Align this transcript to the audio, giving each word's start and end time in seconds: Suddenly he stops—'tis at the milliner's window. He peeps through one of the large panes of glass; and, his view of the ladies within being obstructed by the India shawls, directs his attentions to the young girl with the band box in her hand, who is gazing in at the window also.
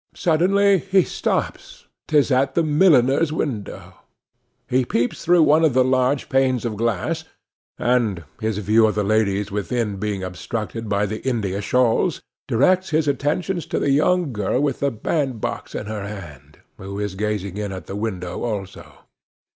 Suddenly 0.15 0.79
he 0.79 1.03
stops—'tis 1.03 2.31
at 2.31 2.55
the 2.55 2.63
milliner's 2.63 3.31
window. 3.31 3.93
He 4.67 4.83
peeps 4.83 5.23
through 5.23 5.43
one 5.43 5.63
of 5.63 5.75
the 5.75 5.83
large 5.83 6.27
panes 6.27 6.65
of 6.65 6.75
glass; 6.75 7.23
and, 7.77 8.23
his 8.39 8.57
view 8.57 8.87
of 8.87 8.95
the 8.95 9.03
ladies 9.03 9.51
within 9.51 9.97
being 9.97 10.23
obstructed 10.23 10.89
by 10.89 11.05
the 11.05 11.21
India 11.21 11.61
shawls, 11.61 12.19
directs 12.47 12.89
his 12.89 13.07
attentions 13.07 13.67
to 13.67 13.77
the 13.77 13.91
young 13.91 14.33
girl 14.33 14.59
with 14.59 14.79
the 14.79 14.89
band 14.89 15.39
box 15.39 15.75
in 15.75 15.85
her 15.85 16.07
hand, 16.07 16.57
who 16.79 16.97
is 16.99 17.13
gazing 17.13 17.57
in 17.57 17.71
at 17.71 17.85
the 17.85 17.95
window 17.95 18.43
also. 18.43 19.05